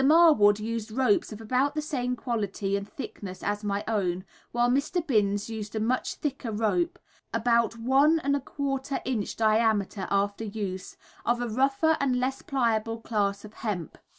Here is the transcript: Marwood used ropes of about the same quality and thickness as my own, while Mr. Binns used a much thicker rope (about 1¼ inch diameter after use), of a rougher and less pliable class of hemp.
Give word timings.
Marwood 0.03 0.59
used 0.59 0.89
ropes 0.89 1.31
of 1.31 1.39
about 1.39 1.75
the 1.75 1.81
same 1.83 2.15
quality 2.15 2.75
and 2.75 2.89
thickness 2.89 3.43
as 3.43 3.63
my 3.63 3.83
own, 3.87 4.25
while 4.51 4.67
Mr. 4.67 5.05
Binns 5.05 5.47
used 5.47 5.75
a 5.75 5.79
much 5.79 6.15
thicker 6.15 6.51
rope 6.51 6.97
(about 7.31 7.73
1¼ 7.75 9.01
inch 9.05 9.35
diameter 9.35 10.07
after 10.09 10.43
use), 10.43 10.97
of 11.23 11.39
a 11.39 11.47
rougher 11.47 11.97
and 11.99 12.19
less 12.19 12.41
pliable 12.41 12.99
class 12.99 13.45
of 13.45 13.53
hemp. 13.53 13.99